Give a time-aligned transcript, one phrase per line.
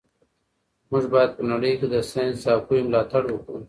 [0.89, 3.57] موږ باید په نړۍ کي د ساینس او پوهي ملاتړ وکړو.